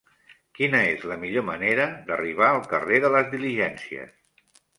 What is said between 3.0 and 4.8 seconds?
de les Diligències?